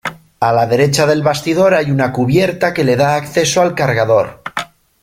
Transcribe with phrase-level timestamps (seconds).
[0.45, 4.41] A la derecha del bastidor hay una cubierta que le da acceso al cargador.